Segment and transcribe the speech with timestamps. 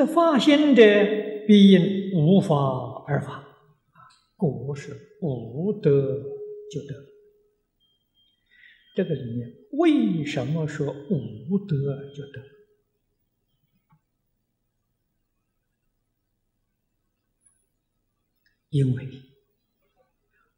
[0.00, 0.82] 这发心者
[1.46, 2.56] 必因无法
[3.06, 3.44] 而发，啊，
[4.38, 5.90] 果是无德
[6.72, 6.94] 就得。
[8.96, 12.42] 这个里面为什么说无德就得？
[18.70, 19.06] 因为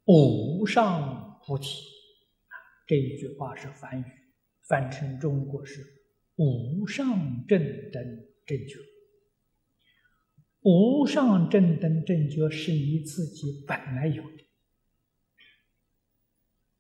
[0.05, 1.83] 无上菩提，
[2.87, 4.05] 这一句话是梵语，
[4.69, 5.85] 翻成中国是
[6.37, 8.05] 无上正等
[8.47, 8.92] 正觉。
[10.63, 14.45] 无上正等正觉是你自己本来有的，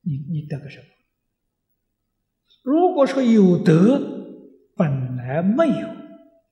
[0.03, 0.87] 你你得个什么？
[2.63, 3.99] 如果说有德
[4.77, 5.89] 本来没有，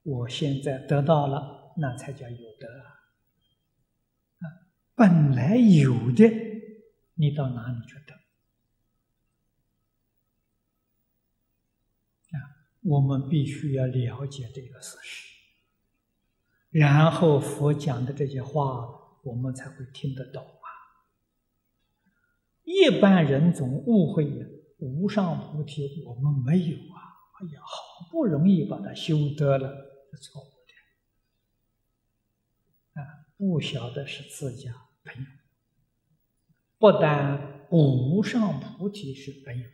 [0.02, 2.98] 我现在得到了，那才叫有德啊！
[4.96, 6.28] 本来有的，
[7.14, 8.14] 你到哪里去得？
[12.36, 12.42] 啊，
[12.82, 15.29] 我们必须要了解这个事实。
[16.70, 18.88] 然后佛讲的这些话，
[19.24, 20.68] 我们才会听得懂啊。
[22.62, 24.46] 一般人总误会呀，
[24.78, 27.10] 无上菩提我们没有啊。
[27.40, 29.68] 哎呀，好不容易把它修得了，
[30.12, 30.46] 是错误
[32.94, 33.00] 的。
[33.00, 35.20] 啊，不晓得是自家没有，
[36.78, 39.70] 不但无上菩提是没有的，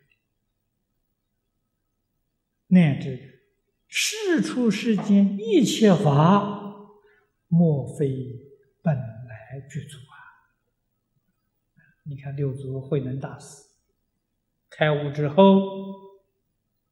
[2.69, 3.43] 乃至
[3.87, 6.56] 世出世间一切法。
[7.57, 8.39] 莫非
[8.83, 10.15] 本来具足啊？
[12.05, 13.65] 你看六祖慧能大师
[14.69, 15.43] 开悟之后，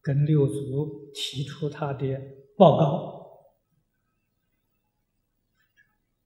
[0.01, 2.19] 跟六祖提出他的
[2.57, 3.53] 报告：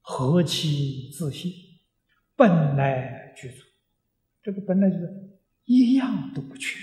[0.01, 1.53] 何其自信，
[2.37, 3.65] 本来具足。
[4.41, 6.79] 这个本来就是一样都不缺，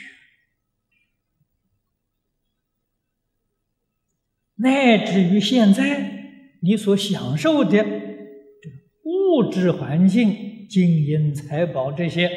[4.55, 6.24] 乃至于现在。
[6.61, 12.29] 你所享受的这个物质环境、金银财宝这些，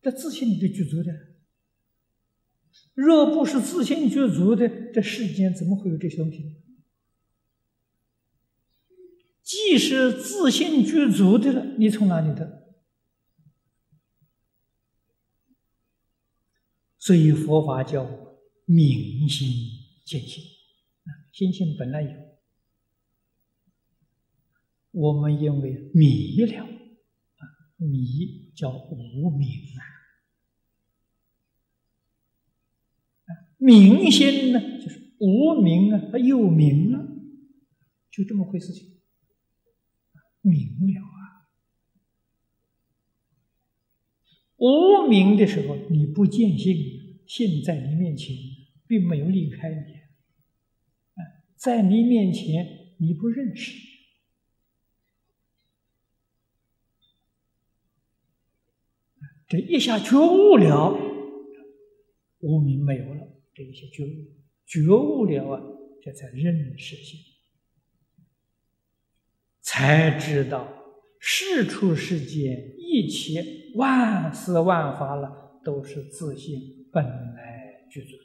[0.00, 1.12] 这自信你就具足的。
[2.94, 6.56] 若不是自信具足的，这世间怎么会有这些东西？
[9.42, 12.66] 既是自信具足的了，你从哪里得？
[16.98, 18.04] 所以佛法叫
[18.66, 19.48] 明心
[20.04, 20.44] 见性，
[21.32, 22.27] 心性本来有。
[24.98, 27.42] 我们因为迷了，啊，
[27.76, 29.78] 迷叫无明啊，
[33.58, 36.98] 明心呢就是无明啊，它有明了，
[38.10, 38.98] 就这么回事情，
[40.40, 41.46] 明了啊。
[44.56, 46.74] 无明的时候，你不见性，
[47.24, 48.34] 性在你面前，
[48.88, 49.92] 并没有离开你，
[51.14, 51.22] 啊，
[51.54, 53.86] 在你面前你不认识。
[59.48, 60.92] 这一下觉悟了，
[62.40, 64.08] 无名没有了，这一些觉悟，
[64.66, 65.62] 觉悟了啊，
[66.02, 67.18] 这才认识性，
[69.62, 70.68] 才知道
[71.18, 78.24] 世出世间一切万事万法了，都是自性本来具足的，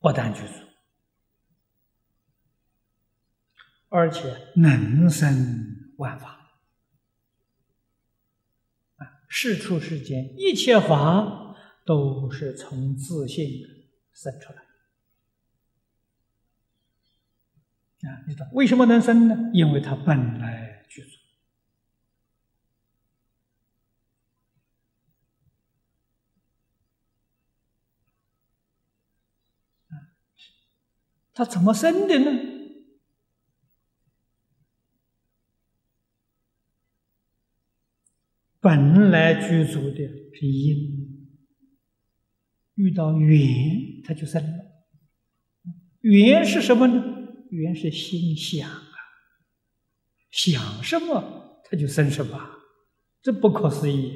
[0.00, 0.54] 不但具足，
[3.88, 6.40] 而且能生万法。
[9.34, 11.56] 事出世间一切法
[11.86, 13.62] 都是从自信
[14.12, 14.58] 生出来
[18.10, 18.20] 啊！
[18.52, 19.50] 为什么能生呢？
[19.54, 21.16] 因为它本来具足
[31.32, 32.51] 它怎么生的呢？
[38.62, 39.96] 本来具足的
[40.32, 41.28] 是因，
[42.76, 44.64] 遇到缘，它就生了。
[46.00, 47.02] 缘是什么呢？
[47.50, 48.82] 缘是心想啊，
[50.30, 52.38] 想什么它就生什么，
[53.20, 54.12] 这不可思议。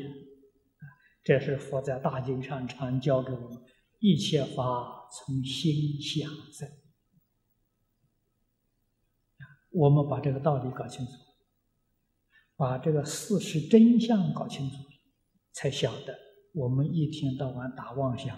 [1.25, 3.59] 这是佛在大经上常教给我们：
[3.99, 6.69] 一切法从心想生。
[9.73, 11.13] 我们把这个道理搞清楚。
[12.57, 14.77] 把这个事实真相搞清楚，
[15.53, 16.19] 才晓得
[16.55, 18.35] 我们一天到晚打妄想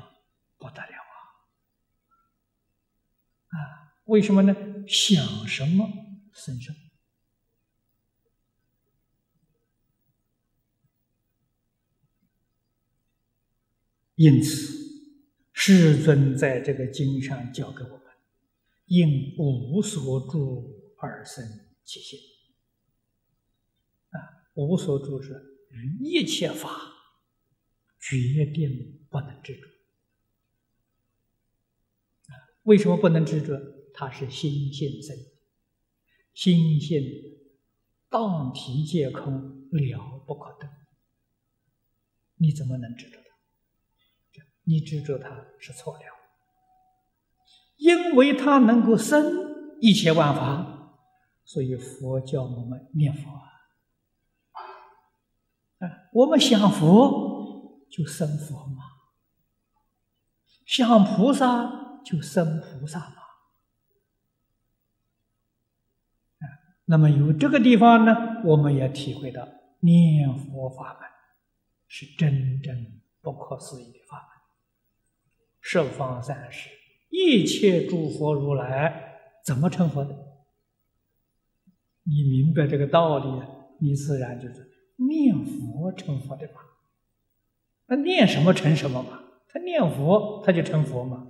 [0.59, 0.99] 不得了
[3.47, 3.57] 啊！
[3.57, 3.59] 啊，
[4.07, 4.55] 为什么呢？
[4.89, 5.87] 想什么
[6.33, 6.77] 生什么。
[14.17, 14.75] 因此，
[15.53, 18.03] 世尊在这个经上教给我们：
[18.87, 21.45] 因无所住而生
[21.85, 22.19] 其心。
[24.67, 25.41] 无所住是
[26.01, 26.69] 一切法
[28.01, 29.69] 决定不能执着。
[32.65, 33.57] 为什么不能执着？
[33.95, 35.17] 它是心性生，
[36.35, 37.03] 心性
[38.09, 40.69] 荡体皆空，了不可得。
[42.37, 44.45] 你怎么能执着它？
[44.65, 46.01] 你执着它是错了，
[47.77, 51.01] 因为它能够生一切万法，
[51.45, 53.31] 所以佛教我们念佛。
[53.31, 53.48] 啊，
[56.19, 58.83] 我们想佛就生佛嘛，
[60.67, 63.15] 想菩萨就生菩萨嘛。
[66.87, 69.47] 那么有这个地方呢，我们也体会到
[69.79, 71.09] 念佛法门
[71.87, 74.29] 是真正不可思议的法门。
[75.61, 76.69] 十方三世
[77.11, 80.17] 一切诸佛如来怎么成佛的？
[82.03, 83.43] 你明白这个道理，
[83.79, 84.68] 你自然就是
[84.99, 86.55] 念佛成佛的吧。
[87.87, 89.25] 那念什么成什么嘛？
[89.49, 91.27] 他念佛他就成佛嘛。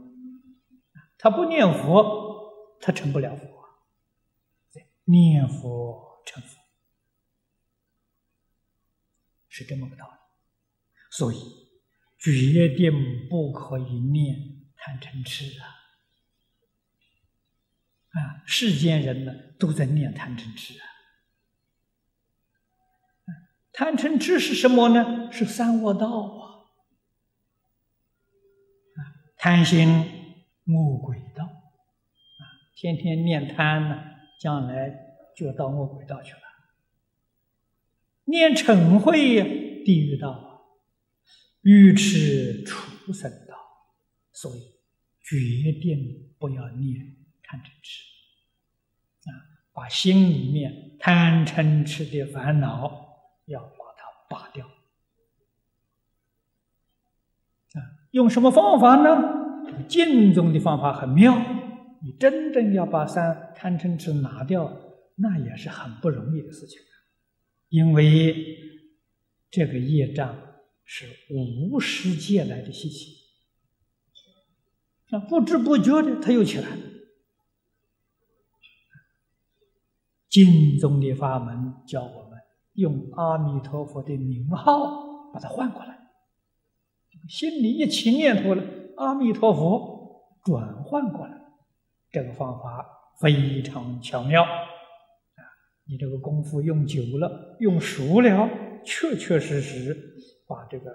[1.16, 3.46] 他不念佛，他成不了佛。
[5.04, 6.58] 念佛成佛
[9.48, 10.12] 是这么个道理。
[11.10, 11.68] 所以。
[12.20, 14.34] 决定不可以念
[14.74, 15.70] 贪嗔痴啊！
[18.10, 20.84] 啊，世间人呢都在念贪嗔痴啊。
[23.78, 25.30] 贪嗔痴是什么呢？
[25.30, 26.66] 是三恶道啊！
[29.36, 29.88] 贪心
[30.66, 32.42] 恶鬼道啊，
[32.74, 34.02] 天天念贪呢，
[34.40, 34.92] 将来
[35.36, 36.40] 就到恶鬼道去了。
[38.24, 39.12] 念嗔恚，
[39.84, 40.66] 地狱道。
[41.62, 43.54] 愚痴畜生道，
[44.32, 44.60] 所以
[45.22, 47.14] 决定不要念
[47.44, 48.02] 贪嗔痴
[49.30, 49.30] 啊！
[49.72, 53.07] 把心里面贪嗔痴的烦恼
[53.48, 54.66] 要把它拔掉
[57.74, 57.82] 啊！
[58.12, 59.66] 用什么方法呢？
[59.66, 61.36] 这个净宗的方法很妙。
[62.02, 64.80] 你真正要把三贪嗔痴拿掉，
[65.16, 66.80] 那也是很不容易的事情，
[67.68, 68.34] 因为
[69.50, 70.44] 这个业障。
[70.90, 73.12] 是无世界来的习气，
[75.10, 76.82] 那不知不觉的他又起来了。
[80.30, 82.27] 经宗的法门教我
[82.78, 85.98] 用阿弥陀佛的名号把它换过来，
[87.28, 88.62] 心里一起念头了，
[88.96, 91.36] 阿弥陀佛转换过来，
[92.12, 92.86] 这个方法
[93.20, 95.42] 非常巧妙啊！
[95.86, 98.48] 你这个功夫用久了，用熟了，
[98.84, 100.14] 确确实实。
[100.46, 100.90] 把这个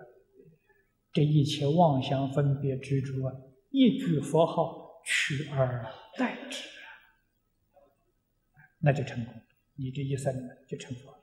[1.11, 3.13] 这一切妄想分别执着，
[3.69, 5.85] 一句佛号取而
[6.17, 6.67] 代之，
[8.79, 9.33] 那就成功，
[9.75, 10.33] 你这一生
[10.67, 11.22] 就成佛了。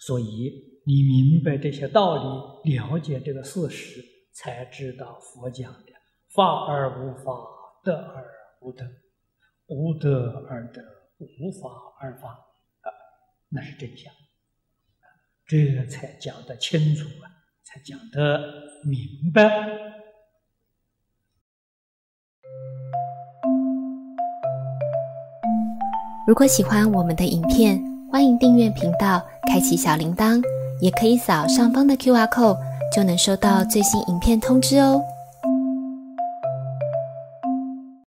[0.00, 2.16] 所以你明白这些道
[2.64, 4.02] 理，了解这个事实，
[4.32, 5.92] 才知道佛讲的
[6.34, 7.32] “法而无法，
[7.84, 8.24] 得而
[8.62, 8.90] 无得，
[9.66, 10.82] 无得而得，
[11.18, 11.68] 无法
[12.00, 12.30] 而法”，
[12.80, 12.88] 啊，
[13.50, 14.10] 那是真相。
[15.46, 17.28] 这才讲得清楚啊，
[17.62, 18.40] 才讲得
[18.86, 19.68] 明白。
[26.26, 30.42] 如果喜欢我们的影片，欢迎订阅频道，开启小铃铛，
[30.80, 32.58] 也可以扫上方的 Q R code，
[32.92, 35.00] 就能收到最新影片通知哦。